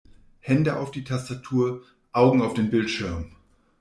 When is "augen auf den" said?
2.11-2.71